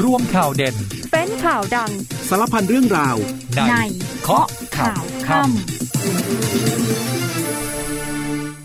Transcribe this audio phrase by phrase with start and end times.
[0.00, 0.74] รวมข่าวเด่น
[1.12, 1.90] เป็นข่าวดัง
[2.28, 3.16] สารพันเรื่องราว
[3.68, 3.74] ใน
[4.22, 5.50] เคาะข่าวค่ำ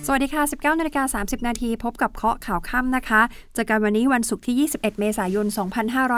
[0.05, 3.21] สวัสดีค่ะ 19นาฬิกา30 นาที พบกับเคาะข่าวค่ำนะคะ
[3.53, 5.45] เจอกันวันนี้วันศุกร์ที่ 21 เมษายน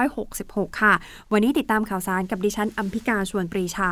[0.05, 0.93] 2566 ค่ะ
[1.31, 3.89] วันนี้ติดตามข่าวสารกับดิฉันอัมพิกาชวนปรีชา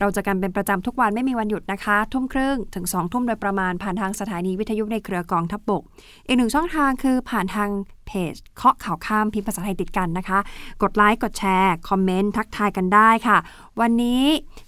[0.00, 5.82] เราจะกันเป็นประจำทุกวันไม่มีวันหยุดนะคะ ทุ่มครึ่งถึง 2 ทุ่มโดยประมาณผ่านทางสถานีวิทยุในเครือกองทัพบก
[6.26, 7.70] อีกหนึ่งช่องทางคือผ่านทาง
[8.06, 10.38] เพจเคาะข่าวข้ามพิมพ์ภาษาไทยติดกันนะคะ
[10.82, 13.38] กดไลค์ กดแชร์ คอมเมนต์ ทักทายกันได้ค่ะ
[13.80, 14.24] วันนี้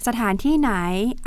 [0.06, 0.72] สถานที่ไหน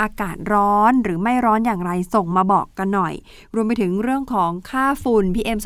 [0.02, 3.14] อากาศร้อนหรือไม่ร้อนอย่างไรส่งมาบอกกันหน่อย
[3.56, 5.60] รวมไปถึงเรื่องของค่าฝุ่น PM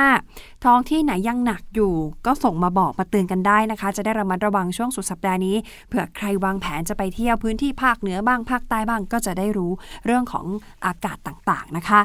[0.00, 1.94] 2.5 ท้องที่ไหนยังหนักอยู่
[2.26, 5.56] ก็ส่งมาบอกมาเตือนกันได้นะคะ จะได้ระมัดระวังช่วงสุดสัปดาห์นี้
[5.88, 9.72] เผื่อใครวางแผนจะไปเที่ยวพื้นที่ภาคเหนือบ้างภาคใต้บ้างก็จะได้รู้
[10.06, 10.46] เรื่องของ
[10.86, 12.00] อากาศต่างๆนะคะ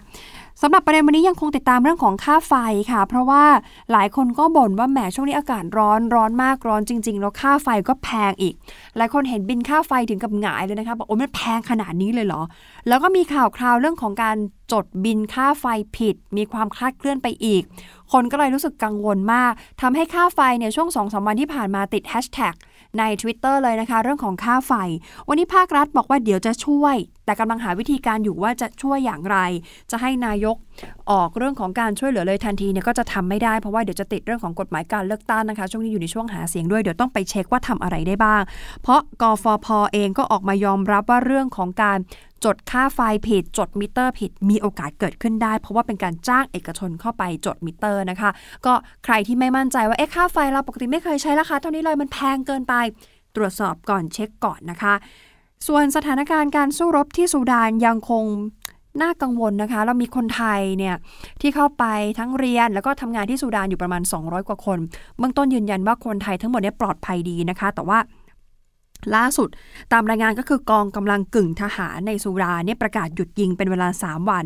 [0.62, 2.54] สำหรับประเด็นวันนี้ยังคงติดตามเรื่องของค่าไฟ
[2.92, 3.44] ค่ะ เพราะว่า
[3.92, 8.54] หลายคนก็บ่นว่าแหมช่วงนี้อากาศร้อนร้อนมากร้อนจริง ๆ แล้วค่าไฟก็แพงอีก
[8.98, 12.42] หลายคนเห็นบินค่าไฟถึงกับหงายเลยนะคะบอกโอ้มันแพงขนาดนี้เลยเหรอ
[12.88, 14.38] แล้วก็มีข่าวคราวเรื่องของการ
[14.72, 15.66] จดบินค่าไฟ
[15.98, 17.64] ผิด มีความคลาดเคลื่อนไปอีก
[18.12, 22.54] คนก็เลยรู้สึกกังวลมากทำให้ค่าไฟเนี่ยช่วง2อสวันที่ผ่านมาติดแฮชแท็ก
[22.98, 24.74] ใน Twitter เลยนะคะ เรื่องของค่าไฟ
[25.28, 29.38] วันนี้ภาครัฐบอกว่าเดี๋ยวจะช่วย แต่กำลังหาวิธีการอยู่ว่าจะช่วยอย่างไร
[29.92, 30.56] จะให้นายก
[31.12, 38.42] ออกเรื่องของการช่วยเหลือเลยทันทีเนี่ยก็จะทำไม่ได้เพราะว่าเดี๋ยวจะติดเรื่องของกฎหมายการเลือกตั้งนะคะ ช่วงนี้อยู่ในช่วงหาเสียงด้วยเดี๋ยวต้องไปเช็คว่าทำอะไรได้บ้าง
[38.82, 42.00] เพราะกฟภเองก็ออกมายอมรับว่าเรื่องของการ
[42.46, 48.30] จดค่าไฟผิด จดมิเตอร์ผิด มีโอกาสเกิดขึ้นได้ เพราะว่าเป็นการจ้างเอกชนเข้าไปจดมิเตอร์นะคะ
[48.66, 48.74] ก็
[49.06, 52.74] ใครที่ไม่มั่นใจว่าเอ๊ะค่าไฟเราปกติไม่เคยใช้ราคาเท่านี้เลยมันแพงเกินไป
[53.36, 54.94] ตรวจสอบก่อนเช็คก่อนนะคะ
[55.68, 58.26] ส่วนสถานการณ์การสู้รบที่สุดานยังคง
[59.02, 60.96] น่ากังวลนะคะ เรามีคนไทยเนี่ย
[61.42, 61.84] ที่เข้าไป
[62.20, 64.80] ทั้งเรียนแล้วก็ทำงานที่สุดานอยู่ประมาณ 200 กว่าคน
[65.18, 68.00] เบื้องต้นยืนยันว่าคนไทยทั้งหมดเนี่ยปลอดภัยดีนะคะ แต่ว่า
[69.16, 69.50] ล่าสุด
[69.94, 74.46] ตามรายงานก็คือกองกำลังกึ่งทหารในสุราเนี่ยประกาศหยุดยิงเป็นเวลา 3 วัน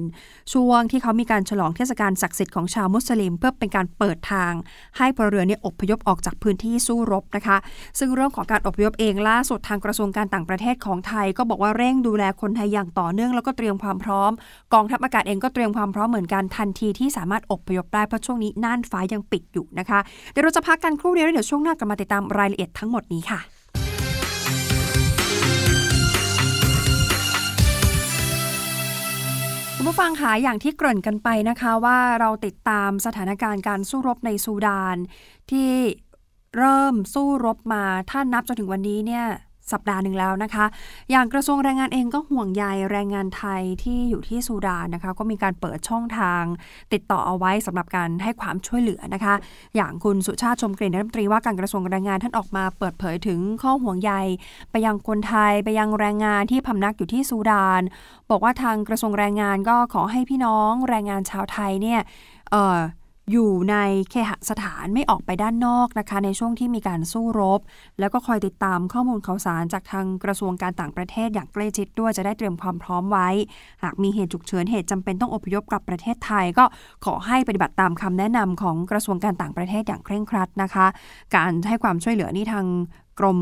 [0.53, 4.53] ช่วงที่เขามีการฉลองเทศกาลศักดิ์สิทธิ์ของชาวมุสลิม เพื่อเป็นการเปิดทาง
[4.97, 7.57] ให้พลเรือนเนี่ยอพยพออกจากพื้นที่สู้รบนะคะ
[7.99, 14.31] ซึ่งเรื่องของการอพยพเองล่าสุดทางกระทรวงการต่างประเทศของไทย ก็บอกว่าเร่งดูแลคนไทยอย่างต่อเนื่องแล้วก็เตรียมความพร้อม
[14.73, 19.99] กองทัพอากาศเองก็เตรียมความพร้อมเหมือนกันทันทีที่สามารถอพยพได้เพราะช่วงนี้น่านฟ้ายังปิดอยู่นะคะ
[20.31, 23.58] เดี๋ยวเราจะพักกันครู่เดียวแล้วเดี๋ยวช่วงหน้ากลับมาติดตามรายละเอียดทั้งหมดนี้ค่ะ
[29.91, 34.97] ผู้ฟังคะอย่างที่เกริ่นกันไปนะคะว่าเราติดตามสถานการณ์การสู้รบในซูดาน
[35.51, 35.71] ที่
[36.57, 39.25] เริ่มสู้รบมาถ้านับจนถึงวันนี้เนี่ย
[39.73, 40.65] สัปดาห์หนึ่งแล้วนะคะ
[41.11, 46.43] อย่างกระทรวงแรงงานเองก็ห่วงใยแรงงานไทยที่อยู่ที่ซูดานนะคะ ก็มีการเปิดช่องทาง
[46.93, 49.33] ติดต่อเอาไว้สำหรับการให้ความช่วยเหลือนะคะ
[49.75, 54.11] อย่างคุณสุชาติชมกลิ่นรัฐมนตรีว่าการกระทรวงแรงงานท่านออกมาเปิดเผยถึงข้อห่วงใย
[54.71, 57.81] ไปยังคนไทยไปยังแรงงานที่พำนักอยู่ที่ซูดาน
[58.29, 61.99] บอกว่าทางกระทรวงแรงงานก็ขอให้พี่น้องแรงงานชาวไทยเนี่ย
[62.51, 63.75] เอยู่ใน
[64.09, 67.61] เคหสถานไม่ออกไปด้านนอกนะคะ ในช่วงที่มีการสู้รบ
[67.99, 73.29] แล้วก็คอยติดตามข้อมูลข่าวสารจากทางกระทรวงการต่างประเทศอย่างใกล้ชิดด้วยจะได้เตรียมความพร้อมไว้
[73.83, 76.65] หากมีเหตุฉุกเฉินเหตุจำเป็นต้องอพยพกลับประเทศไทย ก็
[77.05, 80.85] ขอให้ปฏิบัติตามคำแนะนำของกระทรวงการต่างประเทศอย่างเคร่งครัดนะคะ
[81.35, 82.65] การให้ความช่วยเหลือนี่ทาง
[83.19, 83.39] กรม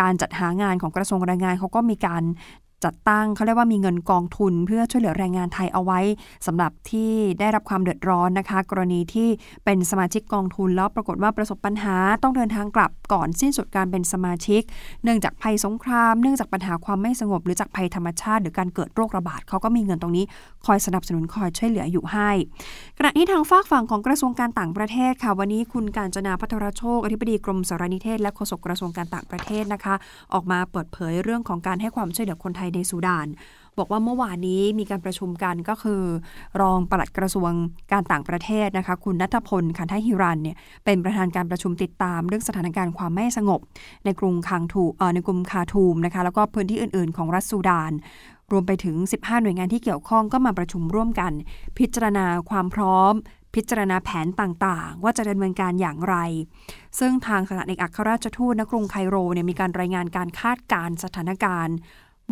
[0.00, 2.22] การจัดหางานของกระทรวงแรงงานเขาก็มีการ
[2.84, 6.00] จัดตั้งเขาเรียกว่ามีเงินกองทุน เพื่อช่วยเหลือแรงงานไทยเอาไว้
[6.46, 9.28] สำหรับที่ได้รับความเดือดร้อนนะคะ กรณีที่
[9.64, 14.62] เป็นสมาชิกกองทุนแล้วปรากฏว่าประสบปัญหาต้องเดินทางกลับก่อนสิ้นสุดการเป็นสมาชิก
[15.04, 20.24] เนื่องจากภัยสงคราม เนื่องจากปัญหาความไม่สงบ หรือจากภัยธรรมชาติ หรือการเกิดโรคระบาดเขาก็มีเงินตรงนี้
[20.66, 22.30] คอยสนับสนุนคอยช่วยเหลืออยู่ให้
[22.98, 29.94] ขณะนี้ทางฝากฝั่งของกระทรวงการต่างประเทศค่ะวันนี้คุณการจนาพัทรโชคอธิบดีกรมสารนิเทศ และโฆษกกระทรวงการต่างประเทศนะคะ
[30.34, 33.28] ออกมาเปิดเผยเรื่องของการให้ความช่วยเหลือคนไทยในซูดาน
[33.78, 36.02] บอกว่าเมื่อวานนี้มีการประชุมกันก็คือ
[36.60, 37.50] รองปลัดกระทรวง
[37.92, 43.60] การต่างประเทศนะคะคุณนัทพลคันทฮิรันเนี่ยเป็นประธานการประชุมติดตามเรื่องสถานการณ์ความไม่สงบ
[44.04, 47.92] ในกรุงคังทูเอ่อในกรุงคาทูมนะคะแล้วก็พื้นที่อื่น ๆ ของรัฐซูดาน
[48.52, 51.32] รวมไปถึง 15 หน่วยงานที่เกี่ยวข้องก็มาประชุมร่วมกัน
[51.78, 53.14] พิจารณาความพร้อม
[53.54, 56.16] พิจารณาแผนต่างๆ ว่าจะดำเนินการอย่างไร
[56.98, 61.76] ซึ่งทางสถานเอกอัครราชทูตณกรุงไคโรเนี่ยมีการรายงานการคาดการณ์สถานการณ์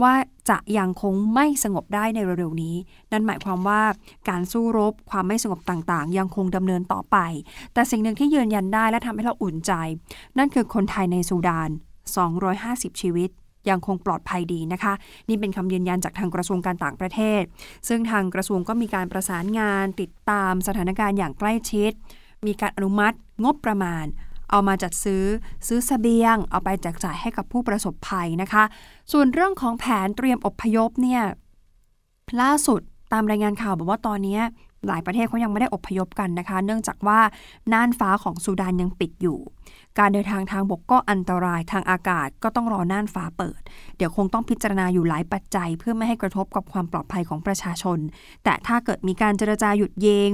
[0.02, 0.14] ว่า
[0.50, 2.76] จะยังคงไม่สงบได้ในเร็วๆนี้
[3.12, 3.82] นั่นหมายความว่า
[4.28, 7.16] การสู้รบความไม่สงบต่างๆ ยังคงดำเนินต่อไป
[7.72, 9.72] แต่สิ่งหนึ่งที่ยืนยันได้และทำให้เราอุ่นใจ
[10.38, 11.70] นั่นคือคนไทยในซูดาน
[12.34, 13.31] 250 ชีวิต
[13.70, 14.92] ยังคงปลอดภัยดีนะคะ
[15.28, 17.42] นี่เป็นคำยืนยันจากทางกระทรวงการต่างประเทศ
[17.88, 21.92] ซึ่งทางกระทรวงก็มีการประสานงานติดตามสถานการณ์อย่างใกล้ชิด
[22.46, 24.04] มีการอนุมัติงบประมาณ
[24.50, 25.25] เอามาจัดซื้อ
[25.67, 28.64] ซื้อสเสบียง เอาไปแจกจ่ายให้กับผู้ประสบภัยนะคะ
[29.12, 31.23] ส่วนเรื่องของแผนเตรียมอบพยพเนี่ย
[32.41, 32.81] ล่าสุด
[33.12, 34.38] ตามรายงานข่าวบอกว่าตอนนี้
[34.88, 37.21] หลายประเทศเขายังไม่ได้อพยพกันนะคะ เนื่องจากว่า
[37.73, 39.38] น่านฟ้าของซูดานยังปิดอยู่
[39.99, 43.61] การเดินทางทางบกก็อันตรายทางอากาศก็ต้องรอน่านฟ้าเปิด
[43.97, 47.99] เดี๋ยวคงต้องพิจารณาอยู่หลายปัจจัย เพื่อไม่ให้กระทบกับความปลอดภัยของประชาชน
[48.44, 50.31] แต่ถ้าเกิดมีการเจรจาหยุดเยง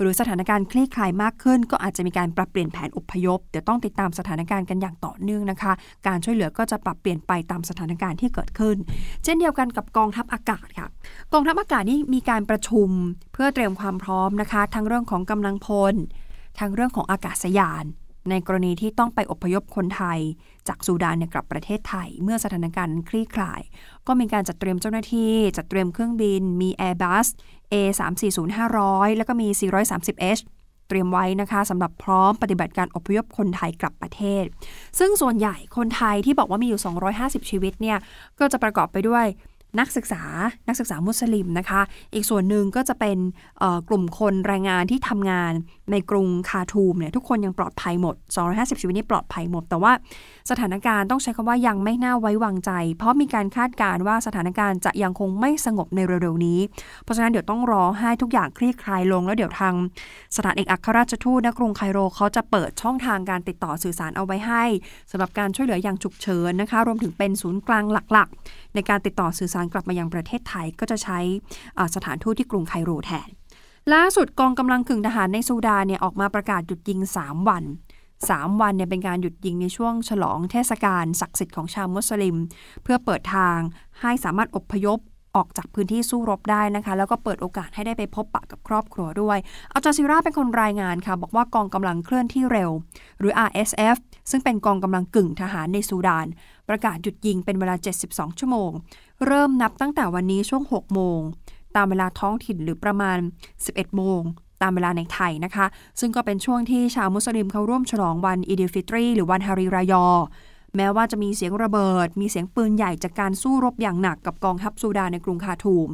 [0.00, 5.72] หรือสถานการณ์คลี่คลายมากขึ้น ก็อาจจะมีการปรับเปลี่ยนแผนอพยพ เดี๋ยวต้องติดตามสถานการณ์กันอย่างต่อเนื่องนะคะ
[6.06, 8.76] การช่วยเหลือก็จะปรับเปลี่ยนไปตามสถานการณ์ที่เกิดขึ้น
[9.24, 10.88] เช่นเดียวกันกับกองทัพอากาศค่ะ
[11.32, 12.88] กองทัพอากาศนี่มีการประชุม
[13.32, 15.94] เพื่อเตรียมความพร้อมนะคะ ทั้งเรื่องของกำลังพล
[16.58, 17.84] ทั้งเรื่องของอากาศยาน
[18.30, 20.18] ในกรณีที่ต้องไปอพยพคนไทย
[20.68, 23.60] จากซูดานกลับประเทศไทย เมื่อสถานการณ์คลี่คลาย
[24.06, 27.26] ก็มีการจัดเตรียมเจ้าหน้าที่ จัดเตรียมเครื่องบิน มี Airbus
[27.72, 30.42] A340-500 แล้วก็มี 430H
[30.88, 34.44] เตรียมไว้นะคะสำหรับพร้อมปฏิบัติการอพยพคนไทยกลับประเทศ
[34.98, 36.80] ซึ่งส่วนใหญ่คนไทยที่บอกว่ามีอยู่
[37.16, 37.98] 250 ชีวิตเนี่ย
[38.38, 39.26] ก็จะประกอบไปด้วย
[39.78, 40.22] นักศึกษา
[40.68, 41.80] นักศึกษามุสลิมนะคะ
[42.14, 43.18] อีกส่วนหนึ่งก็จะเป็น
[43.88, 45.52] กลุ่มคนแรงงานที่ทำงาน
[45.92, 48.14] ในกรุงคาทูมเนี่ยทุกคนยังปลอดภัยหมด
[48.48, 49.92] 250 ชีวิตนี้ปลอดภัยหมด แต่ว่า
[50.50, 56.60] สถานการณ์ต้องใช้คำว่ายังไม่น่าไว้วางใจ เพราะมีการคาดการณ์ว่าสถานการณ์จะยังคงไม่สงบในเร็วๆนี้
[57.02, 59.74] เพราะฉะนั้นเดี๋ยวต้องรอให้ทุกอย่างคลี่คลายลง แล้วเดี๋ยวทาง
[60.36, 64.64] สถานเอกอัครราชทูตณกรุงไคโรเขาจะเปิดช่องทางการติดต่อสื่อสารเอาไว้ให้
[65.10, 71.18] สำหรับการช่วยเหลืออย่างฉุกเฉินนะคะ รวมถึงเป็นศูนย์กลางหลักๆ ในการติดต่อสื่อสารกลับมายังประเทศไทยก็จะใช้
[71.94, 73.28] สถานทูตที่กรุงไคโรแทน
[73.94, 77.64] ล่าสุดกองกำลังกึ่งทหารในซูดานเนี่ยออกมาประกาศหยุดยิง 3 วัน
[78.12, 82.36] 3 วันเนี่ยเป็นการหยุดยิงในช่วงฉลองเทศกาลศักดิ์สิทธิ์ของชาวมุสลิม
[82.82, 83.58] เพื่อเปิดทาง
[84.00, 84.98] ให้สามารถอพยพ
[85.36, 89.38] ออกจากพื้นที่สู้รบได้นะคะ แล้วก็เปิดโอกาสให้ได้ไปพบปะกับครอบครัวด้วย
[89.72, 92.70] อัลจาซิราเป็นคนรายงานค่ะ บอกว่ากองกำลังเคลื่อนที่เร็ว
[93.18, 93.96] หรือ RSF
[94.30, 96.26] ซึ่งเป็นกองกำลังกึ่งทหารในซูดาน
[96.68, 97.74] ประกาศหยุดยิงเป็นเวลา
[98.08, 98.70] 72 ชั่วโมง
[99.26, 101.20] เริ่มนับตั้งแต่วันนี้ช่วง 6 โมง
[101.76, 103.18] ตามเวลาท้องถิ่นหรือประมาณ
[103.56, 104.20] 11 โมง
[104.62, 105.66] ตามเวลาในไทยนะคะ
[106.00, 110.06] ซึ่งก็เป็นช่วงที่ชาวมุสลิมเขาร่วมฉลองวันอีดิฟิตรี หรือวันฮาริรายอ
[110.76, 115.88] แม้ว่าจะมีเสียงระเบิด มีเสียงปืนใหญ่จากการสู้รบอย่างหนักกับกองทัพซูดานในกรุงคาทูม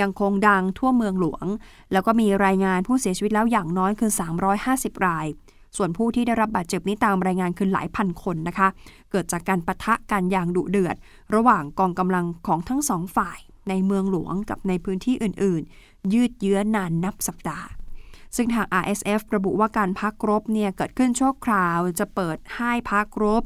[0.00, 1.46] ยังคงดังทั่วเมืองหลวง
[1.92, 4.10] แล้วก็มีรายงานผู้เสียชีวิตแล้วอย่างน้อยคือ
[4.58, 5.26] 350 ราย
[5.76, 8.68] ส่วนผู้ที่ได้รับบาดเจ็บนี้ตามรายงานคือหลายพันคนนะคะ
[9.10, 10.96] เกิดจากการปะทะกันอย่างดุเดือด
[11.34, 13.38] ระหว่างกองกำลังของทั้งสองฝ่าย
[13.68, 17.68] ในเมืองหลวงกับในพื้นที่อื่น ๆ ยืดเยื้อนานนับสัปดาห์
[18.36, 23.42] ซึ่งทาง RSF ระบุว่าการพักรบเนี่ยเกิดขึ้นชั่วคราว จะเปิดให้พักรบ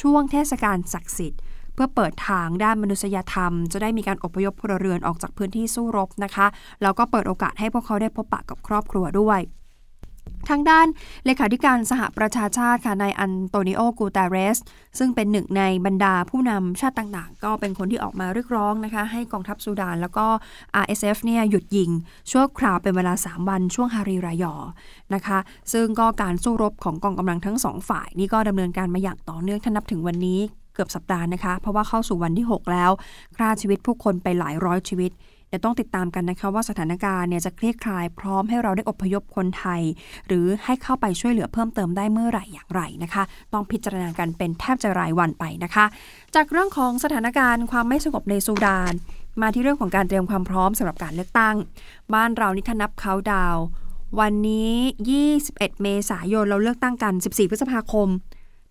[0.00, 1.40] ช่วงเทศกาลศักดิ์สิทธิ์
[1.74, 6.46] เพื่อเปิดทางด้านมนุษยธรรม จะได้มีการอพยพพลเรือนออกจากพื้นที่สู้รบนะคะ
[6.82, 9.40] แล้วก็เปิดโอกาสให้พวกเขาได้พบปะกับครอบครัวด้วย
[10.48, 10.86] ทางด้าน
[11.26, 14.58] เลขาธิการสหประชาชาติค่ะนายอันโตนิโอกูตาเรส
[14.98, 20.26] ซึ่งเป็นหนึ่งในบรรดาผู้นำชาติต่างๆ ก็เป็นคนที่ออกมาเรียกร้องนะคะให้กองทัพซูดานแล้วก็
[20.82, 21.90] RSF เนี่ยหยุดยิง
[22.30, 24.54] ชั่วคราวเป็นเวลา 3 วันช่วงฮารีรายอ
[25.14, 25.38] นะคะ
[25.72, 30.40] ซึ่งก็การสู้รบของกองกำลังทั้งสองฝ่าย นี่ก็ดำเนินการมาอย่างต่อเนื่องถ้านับถึงวันนี้
[30.74, 32.90] เกือบสัปดาห์นะคะ เพราะว่าเข้าสู่วันที่ 6 แล้ว
[33.36, 35.10] ฆ่าชีวิตผู้คนไปหลายร้อยชีวิต
[35.54, 39.82] ดี๋ยวต้องติดตามกันนะคะว่าสถานการณ์เนี่ยจะคลี่คลายพร้อมให้เราได้อพยพคนไทย
[40.26, 43.22] หรือให้เข้าไปช่วยเหลือเพิ่มเติมได้เมื่อไหร่อย่างไรนะคะ
[43.52, 45.84] ต้องพิจารณากันเป็นแทบจะรายวันไปนะคะ
[46.34, 48.92] จากเรื่องของสถานการณ์ความไม่สงบในซูดาน
[49.42, 51.56] มาที่เรื่องของการเตรียมความพร้อมสำหรับการเลือกตั้ง
[52.14, 53.56] บ้านเรานี่ถ้านับเขาดาว
[54.20, 54.74] วันนี้
[55.24, 58.08] 21 เมษายนเราเลือกตั้งกัน 14 พฤษภาคม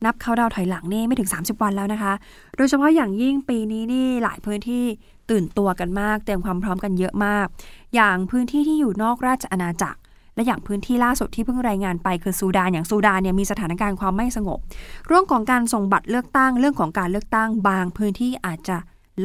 [0.05, 2.13] นับเขาดาวถอยหลังนี่ไม่ถึง 30 วันแล้วนะคะ
[2.57, 4.85] โดยเฉพาะอย่างยิ่งปีนี้นี่หลายพื้นที่
[5.31, 7.47] ตื่นตัวกันมาก เตรียมความพร้อมกันเยอะมาก
[7.95, 9.99] อย่างพื้นที่ที่อยู่นอกราชอาณาจักร
[10.35, 14.59] และอย่างพื้นที่ล่าสุดที่เพิ่งรายงานไปคือซูดานอย่างซูดานเนี่ยมีสถานการณ์ความไม่สงบ
[15.07, 18.77] เรื่องของการส่งบัตรเลือกตั้งเรื่องของการเลือกตั้งบางพื้นที่อาจจะ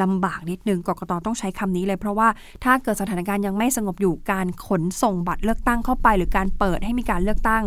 [0.03, 2.29] ลำบากนิดนึงกกตต้องใช้คำนี้เลย เพราะว่า
[2.65, 7.65] ถ้าเกิดสถานการณ์ยังไม่สงบอยู่การขนส่งบัตรเลือกตั้งเข้าไป หรือการเปิดให้มีการเลือกตั้ง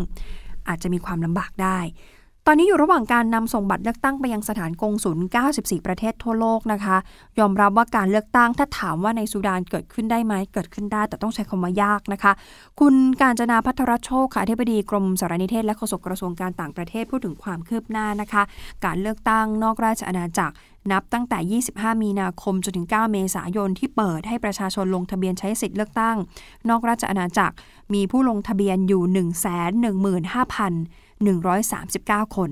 [0.67, 1.79] อาจจะมีความลำบากได้
[2.49, 5.17] อนนี้อยู่ระหว่างการนำส่งบัตรเลือกตั้งไปยังสถานกงศุล
[5.51, 6.97] 94 ประเทศทั่วโลกนะคะ
[7.39, 12.31] ยอมรับว่าการเลือกตั้งถ้าถามว่าในสุดานเกิดขึ้นได้ไหมเกิดขึ้นได้ แต่ต้องใช้คำว่ายากนะคะ
[12.79, 18.43] คุณการจนาพัทรโชคค่ะอธิบดีกรมสารนิเทศและโฆษกกระทรวงการต่างประเทศพูดถึงความคืบหน้านะคะ
[18.85, 20.55] การเลือกตั้งนอกราชอาณาจักร
[20.91, 26.17] นับตั้งแต่ 25 มีนาคม จนถึง 9 เมษายน ที่เปิดให้ประชาชนลงทะเบียนใช้สิทธิ์เลือกตั้ง
[26.69, 27.55] นอกราชอาณาจักร
[27.93, 29.13] มีผู้ลงทะเบียนอยู่ 115,000
[31.77, 32.51] 139 คน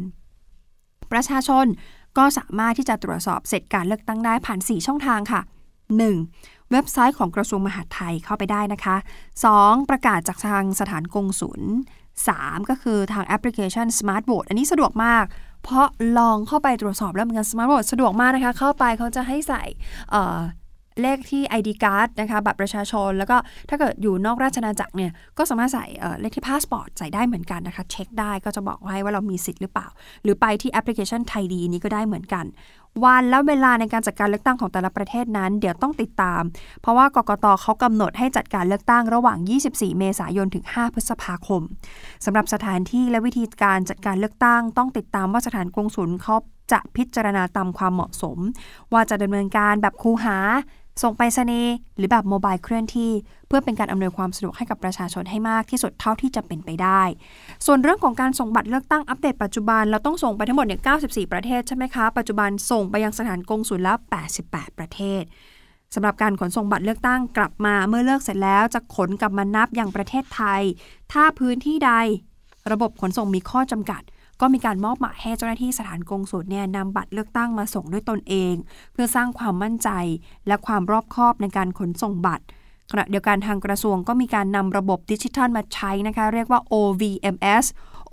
[1.12, 1.66] ประชาชน
[2.18, 5.42] ก็สามารถที่จะตรวจสอบเสร็จการเลือกตั้งได้ผ่าน 4 ช่องทางค่ะ
[6.08, 6.72] 1.
[6.72, 8.96] เว็บไซต์ของกระทรวงมหาดไทยเข้าไปได้นะคะ
[9.44, 9.90] 2.
[9.90, 11.62] ประกาศจากทางสถานกงศุล
[12.16, 15.26] 3 ก็คือทางแอปพลิเคชัน Smart Vote อันนี้สะดวกมาก
[15.64, 19.64] เพราะลองเข้าไปตรวจสอบแล้วเหมือนกัน Smart Vote สะดวกมากนะคะ เข้าไปเขาจะให้ใส่
[21.02, 23.38] เลขที่ ID card นะคะบัตรประชาชน แล้วก็
[23.70, 25.86] ถ้าเกิดอยู่นอกราชนาจักรเนี่ยก็สามารถใส่
[26.20, 29.88] เลขที่พาสปอร์ตใส่ได้เหมือนกันนะคะ เช็คได้ก็จะบอกให้ว่าเรามีสิทธิ์หรือเปล่า
[30.24, 32.46] หรือไปที่แอปพลิเคชัน ThaID นี้ก็ได้เหมือนกัน
[33.06, 36.42] วันและเวลาในการจัดการเลือกตั้งของแต่ละประเทศนั้น เดี๋ยวต้องติดตาม
[36.82, 39.38] เพราะว่ากกตเขากำหนดให้จัดการเลือกตั้งระหว่าง
[39.70, 41.62] 24 เมษายนถึง 5 พฤษภาคม
[42.26, 46.36] สำหรับสถานที่และวิธีการจัดการเลือกตั้ง ต้องติดตามว่าสถานกงสุลเขา
[46.72, 48.38] จะพิจารณาตามความเหมาะสม
[48.94, 50.38] ว่าจะดำเนินการแบบคูหา
[51.04, 53.12] ส่งไปรษณีย์หรือแบบโมบายเคลื่อนที่
[53.48, 57.02] เพื่อเป็นการอำนวยความสะดวกให้กับประชาชนให้มากที่สุดเท่าที่จะเป็นไปได้
[57.66, 63.98] ส่วนเรื่องของการส่งบัตรเลือกตั้งอัปเดตปัจจุบันเราต้องส่งไปทั้งหมดเนี่ย94 ประเทศใช่ไหมคะ ปัจจุบันส่งไปยังสถานกงสุลแล้ว
[64.38, 65.24] 88 ประเทศ
[65.94, 70.62] สำหรับการขนส่งบัตรเลือกตั้งกลับมาเมื่อเลือกเสร็จแล้วจะขนกลับมานับอย่างประเทศไทย
[71.12, 71.92] ถ้าพื้นที่ใด
[72.72, 74.02] ระบบขนส่งมีข้อจำกัด
[74.42, 78.54] ก็มีการมอบหมายให้เจ้าหน้าที่สถานกงสุลเนี่ยนำบัตรเลือกตั้งมาส่งด้วยตนเอง
[78.94, 79.90] เพื่อสร้างความมั่นใจ
[80.48, 82.46] และความรอบคอบในการขนส่งบัตร
[82.92, 87.66] ขณะเดียวกันทางกระทรวงก็มีการนำระบบดิจิทัลมาใช้นะคะ เรียกว่า OVMS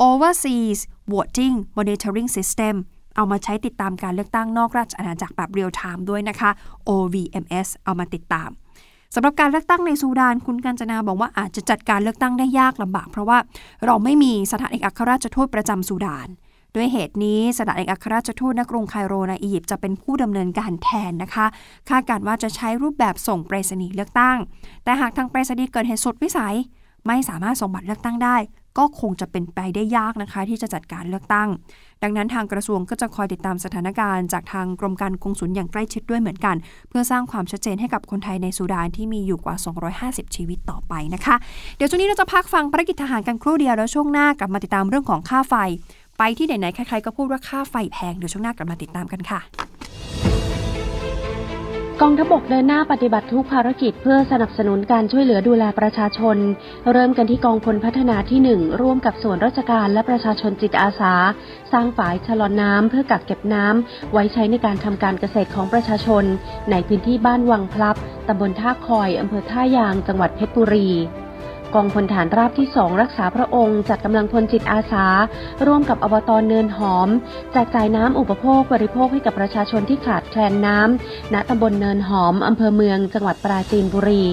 [0.08, 0.78] Overseas
[1.12, 2.74] Voting Monitoring System
[3.16, 6.50] เอามาใช้ติดตามการเลือกตั้งนอกราชอาณาจักรแบบเรียลไทม์ด้วยนะคะ
[6.88, 8.50] OVMS เอามาติดตาม
[9.16, 13.38] สำหรับการเลือกตั้งในซูดานคุณกัญจนาบอกว่าอาจจะจัดการเลือกตั้งได้ยากลำบาก เพราะว่า
[13.86, 16.28] เราไม่มีสถานเอกอัครราชทูตประจำซูดาน
[16.74, 21.46] ด้วยเหตุนี้สถานเอกอัครราชทูตณกรุงไคโรในอียิปต์จะเป็นผู้ดำเนินการแทนนะคะ
[21.90, 24.36] คาดการว่าจะใช้รูปแบบส่งไปรษณีย์เลือกตั้ง
[24.84, 26.56] แต่หากทางไปรษณีย์เกิดเหตุสุดวิสัย
[27.06, 28.36] ไม่สามารถส่งบัตรเลือกตั้งได้
[28.78, 31.48] ก็คงจะเป็นไปได้ยากนะคะ ที่จะจัดการเลือกตั้ง
[32.02, 36.56] ดังนั้นทางกระทรวงก็จะคอยติดตามสถานการณ์จากทางกรมการกงสุลอย่างใกล้ชิดด้วยเหมือนกัน
[36.88, 39.56] เพื่อสร้างความชัดเจนให้กับคนไทยในสุดานที่มีอยู่กว่า
[39.96, 41.36] 250 ชีวิตต่อไปนะคะ
[41.76, 45.54] เดี๋ยวช่วงนี้เราจะพักฟังภารกิจทหารกันครู่เดียวแล้วช่วงหน้ากลับมาติดตามเรื่องของค่าไฟ
[46.18, 49.40] ไปที่ไหนๆใครๆก็พูดว่าค่าไฟแพงเดี๋ยวช่วงหน้ากลับมาติดตามกันค่ะ
[52.02, 56.36] กองทบกเดินหน้าปฏิบัติทุกภารกิจเพื่อสนับสนุนการช่วยเหลือดูแลประชาชน
[56.92, 61.14] เริ่มกันที่กองพลพัฒนาที่หนึ่งร่วมกับส่วนราชการและประชาชนจิตอาสา
[61.72, 66.24] สร้างฝายชะลอนน้ำเพื่อกักเก็บน้ำไว้ใช้ในการทำการเกษตรของประชาชน
[66.70, 67.96] ในพื้นที่บ้านวังพลับ
[68.28, 70.90] ตำบลท่าคอยอำเภอท่ายาง จังหวัดเพชรบุรี
[71.74, 75.06] กองพลฐานราบที่สองรักษาพระองค์ จัดกำลังพลจิตอาสา
[75.66, 77.08] ร่วมกับอบตเนินหอม
[77.52, 84.24] แจกจ่ายน้ำอุปโภคบริโภคให้กับประชาชนที่ขาดแคลนน้ำณตำบลเนินหอมอำเภอเมือง จังหวัดปราจีนบุรี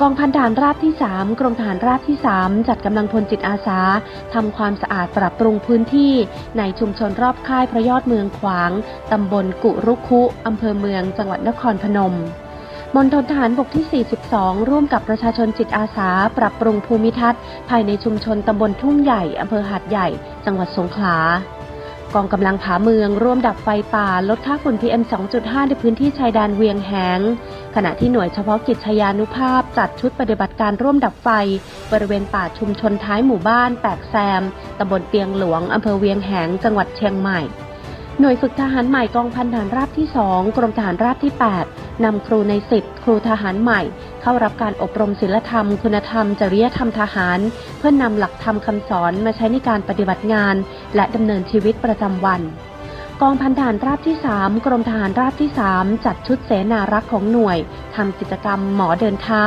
[0.00, 3.80] กองพันฐานราบที่ 3 กรมฐานราบที่ 3 จัดกำลังพลจิตอาสา
[4.34, 6.12] ทำความสะอาดปรับปรุงพื้นที่
[6.58, 8.70] ในชุมชนรอบค่ายพระยอดเมืองขวาง
[9.12, 12.14] ตำบลกุรุคุ อำเภอเมือง จังหวัดนครพนม
[12.96, 20.08] มณฑลทหารบกที่ 42 ร่วมกับประชาชนจิตอาสา ปรับปรุงภูมิทัศน์ ภายในชุมชนตำบลทุ่งใหญ่ อำเภอหาดใหญ่
[20.44, 21.16] จังหวัดสงขลา
[22.14, 25.02] กองกำลังผาเมืองร่วมดับไฟป่า ลดค่าฝุ่น PM
[25.34, 27.20] 2.5 ในพื้นที่ชายแดนเวียงแหง
[27.74, 31.28] ขณะที่หน่วยเฉพาะกิจชยานุภาพ จัดชุดปฏิบัติการร่วมดับไฟ
[31.92, 34.42] บริเวณป่าชุมชนท้ายหมู่บ้าน แปกแซม
[34.78, 37.40] ตำบลเปียงหลวง อำเภอเวียงแหง จังหวัดเชียงใหม่
[38.20, 41.32] หน่วยฝึกทหารใหม่กองพันทหารราบที่ 2 กรมทหารราบที่
[41.68, 43.80] 8 นำครูในสิบครูทหารใหม่
[44.22, 47.38] เข้ารับการอบรมศิลธรรม คุณธรรม จริยธรรมทหาร
[47.78, 50.54] เพื่อนนำหลักธรรมคำสอนมาใช้ในการปฏิบัติงาน
[50.94, 52.40] และดำเนินชีวิตประจำวัน
[53.22, 57.58] กองพันทหารราบที่ 3 กรมทหารราบที่ 3 จัดชุดเสนารักษ์ของหน่วย
[57.96, 59.44] ทำกิจกรรมหมอเดินเท้า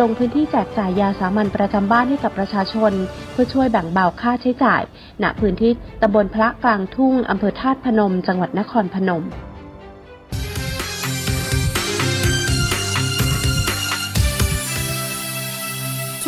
[0.00, 2.92] ลงพื้นที่แจกจ่ายยาสามัญประจำบ้านให้กับประชาชน
[3.32, 4.82] เพื่อช่วยแบ่งเบาค่าใช้จ่าย
[5.22, 9.24] ณพื้นที่ตำบลพระกลางทุ่งอำเภอธาตุพนม จังหวัดนครพนม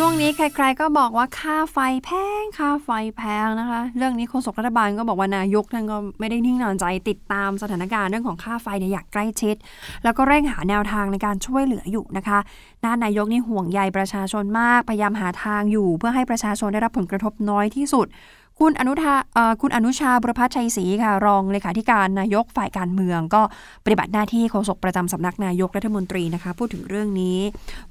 [0.01, 2.09] ช่วงนี้ใคร ๆ ก็บอกว่าค่าไฟแพ
[2.41, 9.55] งค่าไฟแพงนะคะ เรื่องนี้โฆษกรัฐบาลก็บอกว่านายกท่านก็ไม่ได้นิ่งนอนใจติดตามสถานการณ์เรื่องของค่าไฟเนี่ยอยากใกล้ชิด
[10.03, 12.39] แล้วก็เร่งหาแนวทางในการช่วยเหลืออยู่นะคะ
[12.85, 18.07] ด้านนายกนี่ห่วงใยประชาชนมาก พยายามหาทางอยู่ เพื่อให้ประชาชนได้รับผลกระทบน้อยที่สุด
[18.61, 19.15] คุณอนุทา
[19.61, 23.41] คุณอนุชาบุรพัชชัยศรีค่ะ รองเลขาธิการนายกฝ่ายการเมือง ก็
[23.85, 27.39] ปฏิบัติหน้าที่โฆษกประจำสำนักนายกรัฐมนตรีนะคะ พูดถึงเรื่องนี้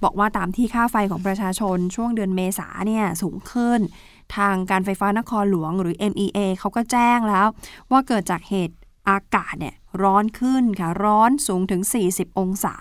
[0.03, 3.81] บอกว่าตามที่ค่าไฟของประชาชนช่วงเดือนเมษาเนี่ยสูงขึ้น
[4.37, 7.47] ทางการไฟฟ้านครหลวงหรือ MEA เขาก็แจ้งแล้ว
[7.91, 8.77] ว่าเกิดจากเหตุ
[9.09, 12.77] อากาศเนี่ยร้อนขึ้นค่ะ ร้อนสูงถึง 40 องศา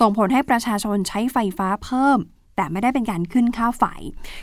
[0.00, 2.18] ส่งผลให้ประชาชนใช้ไฟฟ้าเพิ่ม
[2.58, 3.84] แต่ไม่ได้เป็นการขึ้นค่าไฟ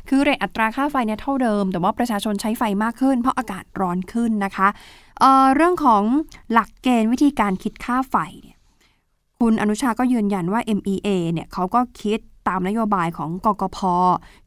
[0.09, 4.67] คือเรทอัตราค่าไฟเนี่ยเท่าเดิม แต่ว่าประชาชนใช้ไฟมากขึ้น เพราะอากาศร้อนขึ้นนะคะ
[5.19, 6.03] เเรื่องของ
[6.51, 8.57] หลักเกณฑ์วิธีการคิดค่าไฟเนี่ย
[9.39, 13.79] คุณอนุชาก็ยืนยันว่า MEA เนี่ยเขาก็คิดตามนโยบายของกกพ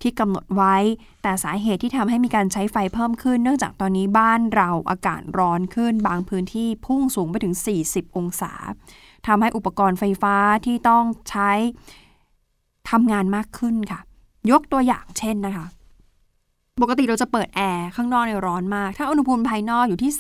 [0.02, 0.76] ที่กำหนดไว้
[1.22, 7.54] แต่สาเหตุที่ทำให้มีการใช้ไฟเพิ่มขึ้น เนื่องจากตอนนี้บ้านเราอากาศร้อนขึ้น บางพื้นที่พุ่งสูงไปถึง
[7.87, 8.52] 40 องศา
[9.26, 11.50] ทำให้อุปกรณ์ไฟฟ้าที่ต้องใช้
[12.90, 14.00] ทำงานมากขึ้นค่ะ
[14.50, 15.66] ยกตัวอย่างเช่นนะคะ
[16.83, 20.12] ปกติเราจะเปิดแอร์ข้างนอกในร้อนมาก ถ้าอุณหภูมิภายนอกอยู่ที่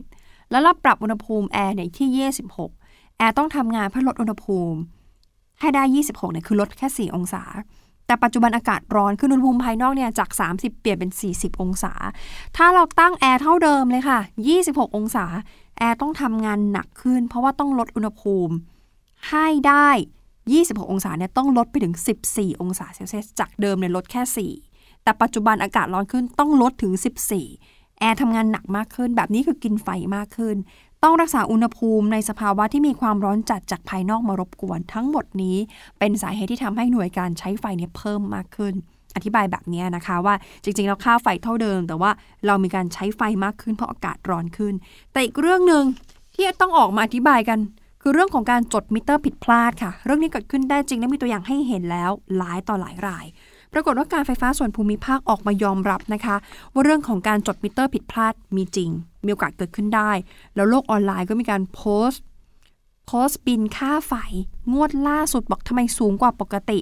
[0.00, 2.30] 30 แล้วเราปรับอุณหภูมิแอร์เนี่ยที่
[2.72, 4.78] 26 แอร์ต้องทำงานเพื่อลดอุณหภูมิ
[5.60, 7.42] ให้ได้ 26เนี่ยคือลดแค่ 4 องศา
[8.06, 11.92] แต่ปัจจุบันอากาศร้อนขึ้นอุณหภูมิภายนอกเนี่ยจาก 30 เปลี่ยนเป็น 40 องศา
[12.56, 14.20] ถ้าเราตั้งแอร์เท่าเดิมเลยค่ะ
[14.58, 15.24] 26 องศา
[15.78, 18.54] แอร์ต้องทำงานหนักขึ้น เพราะว่าต้องลดอุณหภูมิ
[19.30, 19.88] ให้ได้
[20.50, 21.94] 26 องศาเนี่ยต้องลดไปถึง
[22.28, 26.92] 14 องศาเซลเซียสจากเดิมเนี่ยลดแค่ 4 แต่ปัจจุบันอากาศร้อนขึ้นต้องลดถึง
[27.46, 30.56] 14 แอร์ทำงานหนักมากขึ้น แบบนี้คือกินไฟมากขึ้น
[31.04, 35.56] ต้องรักษาอุณหภูมิในสภาวะที่มีความร้อนจัดจากภายนอกมารบกวน ทั้งหมดนี้
[35.98, 38.74] เป็นสาเหตุที่ทำให้หน่วยการใช้ไฟเนี่ยเพิ่มมากขึ้น
[39.16, 42.10] อธิบายแบบนี้นะคะว่าจริงๆแล้วค่าไฟเท่าเดิม แต่ว่า
[42.46, 44.74] เรามีการใช้ไฟมากขึ้นเพราะอากาศร้อนขึ้น
[45.12, 45.84] แต่อีกเรื่องหนึ่ง
[46.34, 47.58] ที่ต้องออกมาอธิบายกัน
[48.08, 53.26] คือเรื่องของการจดมิเตอร์ผิดพลาดค่ะ เรื่องนี้เกิดขึ้นได้จริงและมีตัวอย่างให้เห็นแล้วหลายต่อหลายราย
[53.72, 56.36] ปรากฏว่าการไฟฟ้าส่วนภูมิภาคออกมายอมรับนะคะ
[56.72, 58.90] ว่าเรื่องของการจดมิเตอร์ผิดพลาดมีจริง
[59.24, 60.10] มีโอกาสเกิดขึ้นได้
[60.54, 62.22] แล้วโลกออนไลน์ก็มีการโพสต์
[63.06, 64.12] โพสต์บินค่าไฟ
[64.72, 66.78] งวดล่าสุดบอกทำไมสูงกว่าปกติ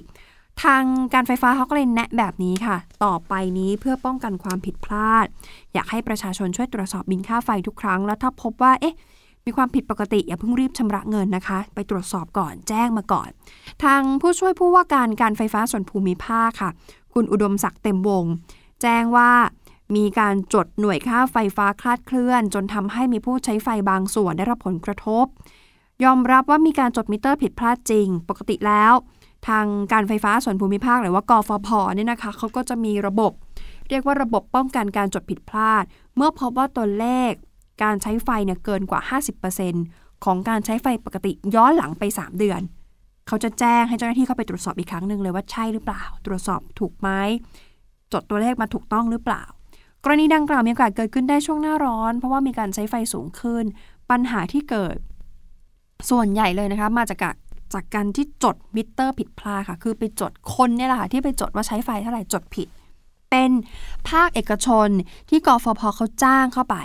[0.63, 5.25] ทางการไฟฟ้าเขาก็เลยแนะแบบนี้ค่ะ ต่อไปนี้เพื่อป้องกันความผิดพลาด
[5.73, 8.95] อยากให้ประชาชนช่วยตรวจสอบบินค่าไฟทุกครั้ง แล้วถ้าพบว่าเอ๊ะ
[9.47, 13.29] มีความผิดปกติอย่าเพิ่งรีบชำระเงินนะคะ ไปตรวจสอบก่อนแจ้งมาก่อน
[13.83, 16.71] ทางผู้ช่วยผู้ว่าการการไฟฟ้าส่วนภูมิภาคค่ะ
[17.13, 18.25] คุณอุดมศักดิ์เต็มวง
[18.81, 19.31] แจ้งว่า
[19.95, 25.25] มีการจดหน่วยค่าไฟฟ้าคลาดเคลื่อน จนทำให้มีผู้ใช้ไฟบางส่วนได้รับผลกระทบ
[26.03, 28.93] ยอมรับว่ามีการจดมิเตอร์ผิดพลาดจริง ปกติแล้ว
[29.47, 33.31] ทางการไฟฟ้าส่วนภูมิภาคหรือว่ากฟผเนี่ยนะคะเขาก็จะมีระบบ
[33.89, 35.83] เรียกว่าระบบป้องกันการจดผิดพลาด
[36.15, 37.33] เมื่อพบว่าตัวเลข
[37.83, 39.01] การใช้ไฟเนี่ยเกินกว่า
[39.63, 42.61] 50%ของการใช้ไฟปกติย้อนหลังไป 3 เดือน
[43.27, 47.09] เขาจะแจ้งให้เจ้าหน้าที่เข้าไปตรวจสอบอีกครั้งหนึ่งเลยว่าใช่หรือเปล่า ตรวจสอบถูกไหม
[48.13, 49.43] จดตัวเลขมาถูกต้องหรือเปล่า
[50.03, 53.63] กรณีดังกล่าวมีโอกาสเกิดขึ้นได้ช่วงหน้าร้อน เพราะว่ามีการใช้ไฟสูงขึ้น
[54.09, 54.95] ปัญหาที่เกิด
[56.09, 57.25] ส่วนใหญ่เลยนะคะมาจากก
[57.73, 62.67] จากการที่จดมิเตอร์ผิดพลาดค่ะ คือไปจดคนเนี่ยแหละค่ะที่ไปจดว่าใช้ไฟเท่าไหร่จดผิด
[63.31, 63.51] เป็น
[64.09, 64.89] ภาคเอกชน
[65.29, 66.75] ที่กฟผเขาจ้างเข้าไป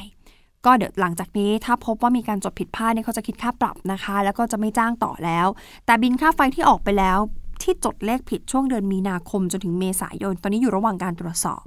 [0.67, 5.47] ก็เดี๋ยวหลังจากนี้ถ้าพบว่ามีการจดผิดพลาดเนี่ยเขาจะคิดค่าปรับนะคะ แล้วก็จะไม่จ้างต่อแล้ว
[5.87, 7.19] แต่บินค่าไฟที่ออกไปแล้ว
[7.63, 11.63] ที่จดเลขผิดช่วงเดือนมีนาคมจนถึงเมษายน ตอนนี้อยู่ระหว่างการตรวจสอบ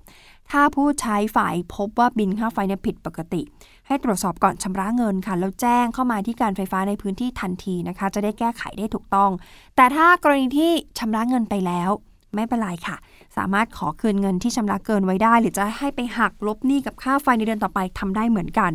[0.51, 1.37] ถ้าผู้ใช้ไฟ
[1.75, 3.41] พบว่าบินค่าไฟเนี่ยผิดปกติ
[3.87, 9.31] ให้ตรวจสอบก่อนชำระเงินค่ะ แล้วแจ้งเข้ามาที่การไฟฟ้าในพื้นที่ทันทีนะคะ จะได้แก้ไขได้ถูกต้อง
[9.75, 11.89] แต่ถ้ากรณีที่ชำระเงินไปแล้ว
[12.35, 12.97] ไม่เป็นไรค่ะ
[13.37, 18.71] สามารถขอคืนเงินที่ชำระเกินไว้ได้ หรือจะให้ไปหักลบหนี้กับค่าไฟในเดือนต่อไปทำได้เหมือนกัน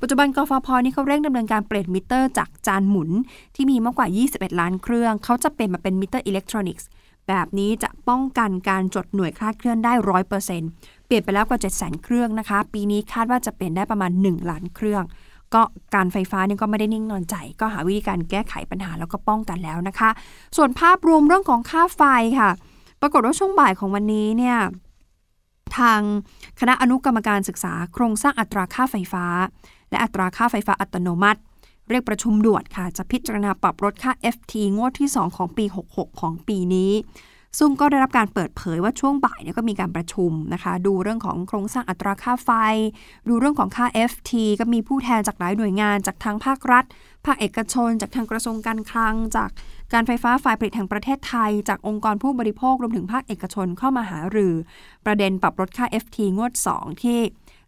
[0.00, 3.10] ปัจจุบันกฟภนี่เขาเร่งดำเนินการเปลี่ยนมิเตอร์จากจานหมุน
[3.54, 6.88] ที่มีมากกว่า 21 ล้านเครื่อง เขาจะเป็นมาเป็นมิเตอร์อิเล็กทรอนิกส์
[7.28, 10.70] แบบนี้จะป้องกันการจดหน่วยคลาดเคลื่อนได้ร้อยเปอร์เซ็นต์
[11.06, 15.04] เปลี่ยนไปแล้วกว่า 7 0 0 0 0 0เครื่องนะคะ ปีนี้คาดว่าจะเปลี่ยนได้ประมาณ 1 ล้านเครื่อง
[15.54, 15.62] ก็
[15.94, 20.10] การไฟฟ้านี่ก็ไม่ได้นิ่งนอนใจ ก็หาวิธีการแก้ไขปัญหาแล้วก็ป้องกันแล้วนะคะ
[20.56, 22.02] ส่วนภาพรวมเรื่องของค่าไฟ
[22.38, 22.50] ค่ะ
[23.02, 24.58] ปรากฏว่าช่วงบ่ายของวันนี้เนี่ย
[25.78, 26.00] ทาง
[26.60, 29.24] คณะอนุกรรมการศึกษา โครงสร้างอัตราค่าไฟฟ้า
[29.90, 31.40] และอัตราค่าไฟฟ้าอัตโนมัติ
[31.88, 36.92] เรียกประชุมด่วนค่ะ จะพิจารณาปรับลดค่า FT งวดที่ 2 ของปี 66 ของปีนี้
[37.58, 42.50] ซึ่งก็ได้รับการเปิดเผยว่าช่วงบ่ายเนี่ยก็มีการประชุมนะคะ ดูเรื่องของโครงสร้างอัตราค่าไฟ
[43.28, 46.84] ดูเรื่องของค่า FT ก็มีผู้แทนจากหลายหน่วยงานจากทางภาครัฐ
[47.26, 49.50] ภาคเอกชน จากทางกระทรวงการคลัง จาก
[49.92, 54.54] การไฟฟ้าฝ่ายผลิตแห่งประเทศไทย จากองค์กรผู้บริโภครวมถึงภาคเอกชนเข้ามาหารือ
[55.04, 57.18] ประเด็นปรับลดค่า FT งวด 2 ที่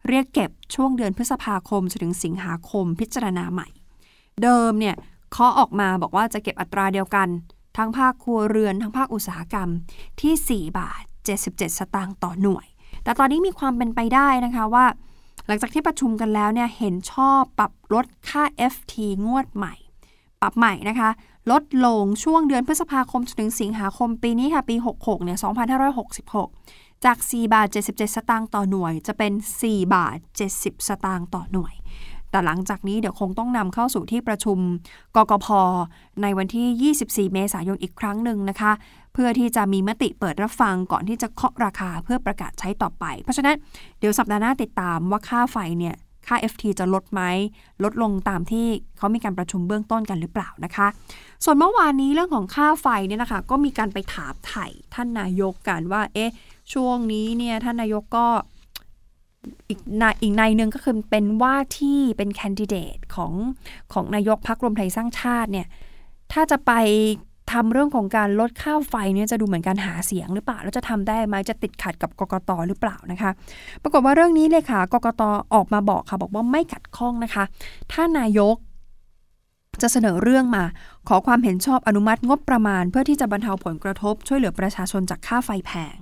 [0.08, 3.68] เรียกเก็บช่วงเดือนพฤษภาคมจนถึงสิงหาคมพิจารณาใหม่
[4.42, 4.96] เดิมเนี่ย
[5.32, 7.28] เคาะออกมาบอกว่าจะเก็บอัตราเดียวกัน
[7.76, 9.68] ทั้งภาคครัวเรือนทั้งภาคอุตสาหกรรม
[10.20, 11.02] ที่ 4 บาท
[11.40, 12.66] 77 สตางค์ต่อหน่วย
[13.04, 14.86] แต่ตอนนี้มีความเป็นไปได้นะคะว่า
[15.46, 18.94] หลังจากที่ประชุมกันแล้วเนี่ยเห็นชอบปรับลดค่า FT
[19.26, 19.74] งวดใหม่
[20.40, 21.10] ปรับใหม่นะคะ
[21.50, 25.38] ลดลงช่วงเดือนพฤษภาคมจนถึงสิงหาคมปีนี้ค่ะ ปี 66เนี่ย
[26.20, 29.32] 2566 จาก 4 บาท 77 สตางค์ต่อหน่วย จะเป็น
[29.62, 30.16] 4 บาท
[30.52, 31.74] 70 สตางค์ต่อหน่วย
[32.34, 34.58] แต่หลังจากนี้เดี๋ยวคงต้องนำเข้าสู่ที่ประชุม
[35.16, 35.46] กกพ
[36.22, 38.72] ในวันที่ 24 เมษายนอีกครั้งหนึ่งนะคะ
[39.14, 43.56] เพื่อที่จะมีมติเปิดรับฟังก่อนที่จะเคาะราคาเพื่อประกาศใช้ต่อไป เพราะฉะนั้น
[43.98, 45.94] เดี๋ยวสัปดาห์หน้าติดตามว่าค่าไฟเนี่ย
[46.26, 47.22] ค่า FT จะลดไหม
[47.84, 48.66] ลดลงตามที่
[48.96, 50.86] เขามีการประชุมเบื้องต้นกันหรือเปล่านะคะ
[51.44, 56.32] ส่วนเมื่อวานนี้เรื่องของค่าไฟเนี่ยนะคะ ก็มีการไปถามไถ่ท่านนายกกันว่า เอ๊ะ
[56.72, 58.26] ช่วงนี้เนี่ยท่านนายกก็
[59.68, 63.32] อีกนายอีกนายหนึ่งก็คือเป็นว่าที่เป็นแคนดิเดตของ
[63.92, 65.66] ของนายกพักรวมไทยสร้างชาติเนี่ย
[66.32, 66.72] ถ้าจะไป
[67.52, 73.30] ทำเรื่องของการลดค่าไฟเนี่ยจะดูเหมือนการหาเสียงหรือเปล่า แล้วจะทำได้ไหมจะติดขัดกับกกตหรือเปล่านะคะ
[73.82, 75.22] ปรากฏว่าเรื่องนี้เลยค่ะกกต
[75.54, 77.44] ออกมาบอกค่ะ บอกว่าไม่ขัดข้องนะคะ
[77.92, 78.56] ถ้านายก
[79.82, 80.64] จะเสนอเรื่องมา
[81.08, 85.96] ขอความเห็นชอบอนุมัติงบประมาณ เพื่อที่จะบรรเทาผลกระทบช่วยเหลือประชาชนจากค่าไฟแพง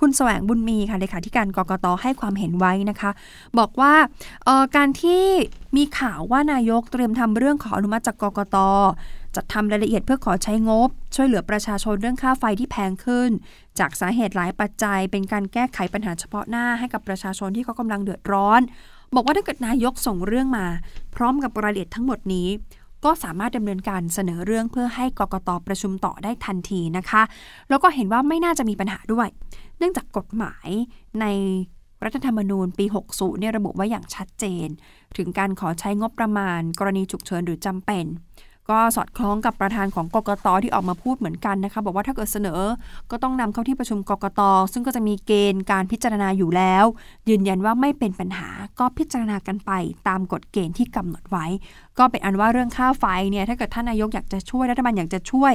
[0.00, 3.10] คุณแสวงบุญมีค่ะเลขาธิการกรกตให้ความเห็นไว้นะคะ
[3.58, 3.94] บอกว่า
[4.76, 5.24] การที่
[5.76, 8.56] มีข่าวว่านายกเตรียมทำเรื่องขออนุมัติจากกรกต
[9.36, 13.30] จัดทำรายละเอียดเพื่อขอใช้งบ ช่วยเหลือประชาชนเรื่องค่าไฟที่แพงขึ้น
[13.78, 18.60] จากสาเหตุหลายปัจจัย เป็นการแก้ไขปัญหาเฉพาะหน้าให้กับประชาชนที่เขากำลังเดือดร้อน
[19.14, 20.66] บอกว่าถ้าเกิดนายกส่งเรื่องมา
[21.14, 22.48] พร้อมกับรายละเอียดทั้งหมดนี้
[23.04, 27.22] ก็สามารถดำเนินการเสนอเรื่องเพื่อให้กกตประชุมต่อได้ทันทีนะคะ
[27.68, 29.28] แล้วก็เห็นว่าไม่น่าจะมีปัญหาด้วย
[29.78, 30.68] เนื่องจากกฎหมาย
[31.20, 31.26] ใน
[32.04, 32.84] รัฐธรรมนูญปี
[33.14, 34.68] 60เนี่ยระบุไว้อย่างชัดเจน
[35.16, 38.04] ถึงการขอใช้งบประมาณ กรณีฉุกเฉินหรือจำเป็น
[38.70, 42.60] ก็สอดคล้องกับประธานของกกตที่ออกมาพูดเหมือนกันนะคะบอกว่าถ้าเกิดเสนอ
[43.10, 44.40] ก็ต้องนำเข้าที่ประชุมกกต
[44.72, 46.84] ซึ่งก็จะมีเกณฑ์การพิจารณาอยู่แล้ว
[47.28, 49.70] ยืนยันว่าไม่เป็นปัญหาก็พิจารณากันไป
[50.08, 51.46] ตามกฎเกณฑ์ที่กำหนดไว้
[51.98, 55.52] ก็เป็นอันว่าเรื่องค่าไฟเนี่ยถ้าเกิดท่านนายกอยากจะช่วยรัฐบาลอยากจะช่วย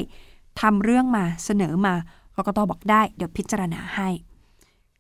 [0.62, 1.94] ทำเรื่องมาเสนอมา
[2.38, 4.10] กกตบอกได้ เดี๋ยวพิจารณาให้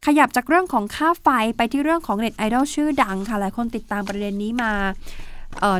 [0.05, 4.73] ขยับจากเรื่องของค่าไฟไปที่เรื่องของเน็ตไอดอลชื่อดังค่ะ หลายคนติดตามประเด็นนี้มา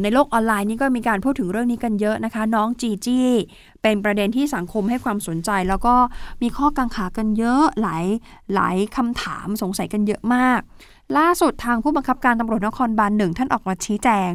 [0.04, 3.30] ในโลกออนไลน์นี่ก็มีการพูดถึงเรื่องนี้กันเยอะนะคะ น้องจีจี้
[3.82, 5.96] เป็นประเด็นที่สังคมให้ความสนใจ แล้วก็
[6.42, 8.06] มีข้อกังขากันเยอะหลาย
[8.54, 10.62] หลายคำถามสงสัยกันเยอะมาก
[11.18, 14.32] ล่าสุดทางผู้บังคับการตำรวจนครบาลหนึ่งท่านออกมาชี้แจง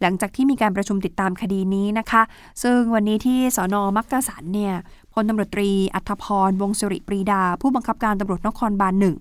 [0.00, 2.22] หลังจากที่มีการประชุมติดตามคดีนี้นะคะ
[2.62, 4.74] ซึ่งวันนี้ที่สอนอมักกะสันเนี่ย
[5.12, 9.16] พลตำรวจตรีอัธพรวงศิริปรีดา ผู้บังคับการตำรวจนครบาลหนึ่ง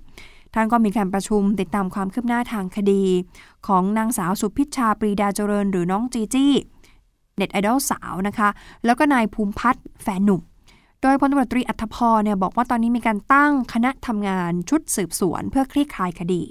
[0.59, 3.03] ท่านก็มีการประชุมติดตามความคืบหน้าทางคดี
[3.67, 6.53] ของนางสาวสุพิชชาปรีดาเจริญ หรือน้องจีจี้
[7.35, 8.49] เน็ตไอดอลสาวนะคะ
[8.85, 10.41] แล้วก็นายภูมิพัฒน์แฟนหนุ่ม
[11.01, 16.43] โดยพลตำรวจตรีอัธพรเนี่ยบอกว่าตอนนี้มีการตั้งคณะทำงานชุดสืบสวน เพื่อคลี่คลายคดี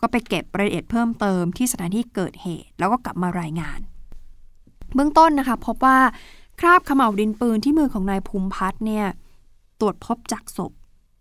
[0.00, 3.80] ก็ไปเก็บรายละเอียดเพิ่มเติมที่สถานที่เกิดเหตุ แล้วก็กลับมารายงาน
[4.94, 5.98] เบื้องต้นนะคะพบว่า
[6.60, 9.06] คราบขม่าวดินปืนที่มือของนายภูมิพัฒน์เนี่ย
[9.80, 10.72] ตรวจพบจากศพ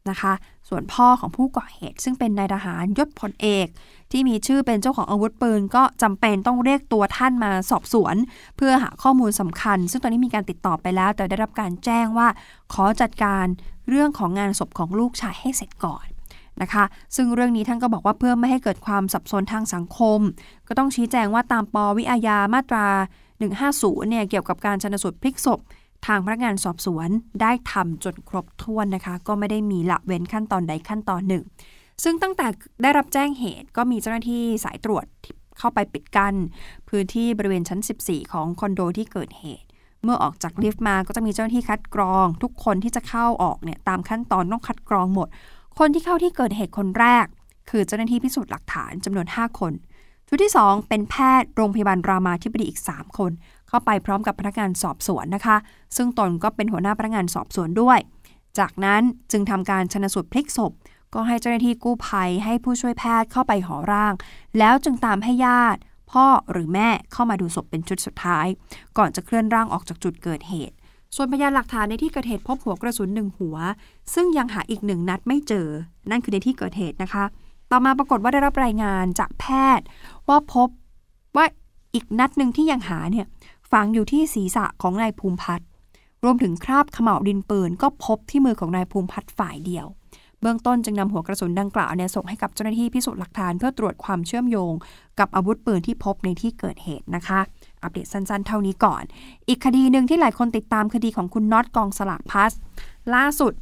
[0.10, 0.34] นะคะ
[0.70, 3.68] ส่วนพ่อของผู้ก่อเหตุ ซึ่งเป็นนายทหารยศพลเอก
[4.12, 8.16] ที่มีชื่อเป็นเจ้าของอาวุธปืน ก็จำเป็นต้องเรียกตัวท่านมาสอบสวน
[8.58, 12.28] เพื่อหาข้อมูลสำคัญ ซึ่งตอนนี้มีการติดต่อไปแล้ว แต่ได้รับการแจ้งว่า
[12.74, 13.46] ขอจัดการ
[13.90, 16.06] เรื่องของงานศพของลูกชายให้เสร็จก่อน
[16.62, 16.84] นะคะ
[17.16, 20.20] ซึ่งเรื่องนี้ท่านก็บอกว่าเพื่อไม่ให้เกิดความสับสนทางสังคม
[20.68, 22.88] ก็ต้องชี้แจงว่าตามปวิอาญามาตรา
[23.50, 25.60] 150เนี่ยเกี่ยวกับการชนสูตรพลิกศพ
[26.08, 27.10] ทางพนักงานสอบสวน
[27.42, 31.44] ได้ทำจนครบถ้วนนะคะ ก็ไม่ได้มีละเว้นขั้นตอนใดขั้นตอนหนึ่ง
[32.04, 32.48] ซึ่งตั้งแต่
[32.82, 35.06] ได้รับแจ้งเหตุก็มีเจ้าหน้าที่สายตรวจ
[35.58, 36.36] เข้าไปปิดกัน้น
[36.90, 39.68] พื้นที่บริเวณชั้น 14 ของคอนโดที่เกิดเหตุ
[40.04, 45.28] เมื่อออกจากลิฟต์มาก็จะมีเจ้าหน้าที่คัดกรอง ทุกคนที่จะเข้าออกเนี่ยตามขั้นตอนต้องคัดกรองหมด
[45.80, 47.26] คนที่เข้าที่เกิดเหตุคนแรก
[47.70, 49.74] คือเจ้าหน้าที่พิสูจน์หลักฐานจำนวน 5 คน
[50.34, 53.32] ชุดที่ 2 เป็นแพทย์โรงพยาบาลรามาธิบดีอีก 3 คน
[53.68, 55.58] เข้าไปพร้อมกับพนักงานสอบสวนนะคะ
[55.96, 58.00] ซึ่งตนก็เป็นหัวหน้าพนักงานสอบสวนด้วย
[58.60, 60.72] จากนั้นจึงทำการชนสูตรพลิกศพ
[61.14, 64.14] ก็ให้เจ้าหน้าที่กู้ภัยให้ผู้ช่วยแพทย์เข้าไปหอร่าง
[64.58, 65.80] แล้วจึงตามให้ญาติ
[66.12, 68.48] พ่อหรือแม่เข้ามาดูศพเป็นชุดสุดท้าย
[68.98, 70.76] ก่อนจะเคลื่อนร่างออกจากจุดเกิดเหตุ
[71.16, 73.58] ส่วนพยานหลักฐานในที่เกิดเหตุพบหัวกระสุนหนึ่งหัว
[74.14, 75.68] ซึ่งยังหาอีกหนึ่งนัดไม่เจอ
[76.10, 77.24] นั่นคือในที่เกิดเหตุนะคะ
[77.72, 79.46] ต่อมาปรากฏว่าได้รับรายงานจากแพ
[79.78, 79.86] ทย์
[80.28, 80.70] ว่าพบ
[81.36, 81.46] ว่า
[81.94, 83.26] อีกนัดหนึ่งที่ยังหาเนี่ย
[83.72, 85.68] ฝังอยู่ที่ศีรษะของนายภูมิพัฒน์
[86.24, 89.86] รวมถึงคราบขม่าวดินปืน ก็พบที่มือของนายภูมิพัฒน์ฝ่ายเดียว
[90.42, 94.74] เบื้องต้นจึงนำหัวกระสุนดังกล่าวเนี่ยส่งให้กับเจ้าหน้าที่พิสูจน์หลักฐานเพื่อตรวจความเชื่อมโยง
[95.20, 97.40] กับอาวุธปืนที่พบในที่เกิดเหตุนะคะ
[97.84, 99.04] อัปเดตสั้นๆ เท่านี้ก่อน
[99.48, 102.52] อีกคดีหนึ่งที่หลายคนติดตามคดีของคุณน็อตกองสลากพัส
[103.16, 103.54] ล่าสุด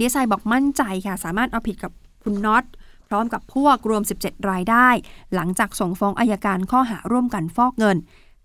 [0.00, 2.64] ดีไซน์บอกมั่นใจค่ะ สามารถเอาผิดกับคุณน็อต
[3.12, 4.88] พร้อมกับพวกรวม 17 รายได้
[5.34, 7.96] หลังจากส่งฟ้องอายการข้อหาร่วมกันฟอกเงิน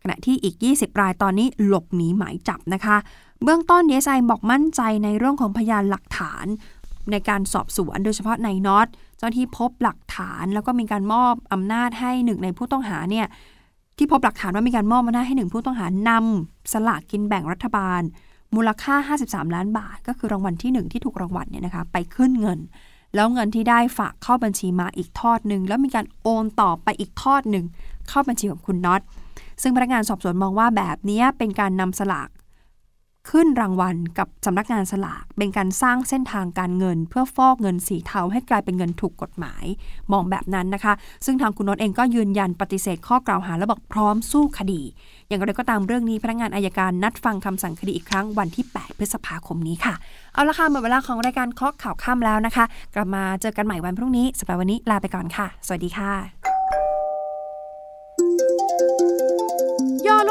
[0.02, 2.98] ขณะที่อีก 20 รายตอนนี้หลบหนีหมายจับนะคะ
[3.44, 6.46] เบื้องต้นเดซไอบอกมั่นใจในเรื่องของพยานหลักฐาน
[7.12, 13.28] ในการสอบสวนโดยเฉพาะในน็อตเจ้าที่พบหลักฐานแล้วก็มีการมอบอำนาจให้หนึ่งในผู้ต้องหาเนี่ย
[13.98, 18.02] ที่พบหลักฐานว่ามีการมอบอำนาจให้หนึ่งผู้ต้องหานำสลากกินแบ่งรัฐบาล
[18.56, 22.60] มูลค่า 53 ล้านบาท ก็คือรางวัลที่ 1 ที่ถูกรางวัลเนี่ยนะคะไปขึ้นเงิน
[23.16, 27.66] แล้วเงินที่ได้ฝากเข้าบัญชีมาอีกทอดหนึ่งแล้วมีการโอนต่อไปอีกทอดหนึ่ง
[28.10, 29.02] เข้าบัญชีของคุณน็อต
[29.62, 32.30] ซึ่งพนักงานสอบสวนมองว่าแบบนี้เป็นการนำสลาก
[33.30, 39.66] ขึ้นรางวัลกับสำนักงานสลาก เป็นการสร้างเส้นทางการเงิน เพื่อฟอกเงินสีเทาให้กลายเป็นเงินถูกกฎหมาย
[40.12, 40.94] มองแบบนั้นนะคะ
[41.26, 44.82] ซึ่งทางคุณน็อตเองก็ยืนยันปฏิเสธข้อกล่าวหาและบอกพร้อมสู้คดี
[45.28, 49.94] อย่างไรก็ตามเรื่องนี้พนักงานอายการนัดฟังคำสั่งคดีอีกครั้งวันที่ 8 พฤษภาคมนี้ค่ะ
[50.34, 56.55] เอาละค่ะหมดเวลาของรายการเคาะข่าวค่ำแล้วนะคะ กลับมาเจอกันใหม่วันพรุ่งนี้สำหรับวันนี้ลาไปก่อนค่ะ สวัสดีค่ะ